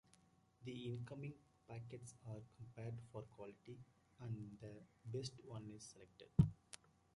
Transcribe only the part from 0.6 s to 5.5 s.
The incoming packets are compared for quality, and the best